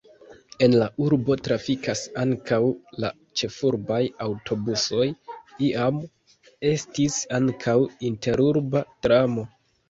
[0.67, 2.57] En la urbo trafikas ankaŭ
[3.03, 3.11] la
[3.41, 5.05] ĉefurbaj aŭtobusoj,
[5.69, 6.01] iam
[6.71, 7.77] estis ankaŭ
[8.11, 9.47] interurba tramo.